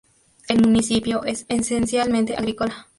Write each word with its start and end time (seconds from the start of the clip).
El 0.47 0.63
municipio 0.63 1.23
es 1.25 1.45
esencialmente 1.47 2.33
agrícola. 2.35 2.87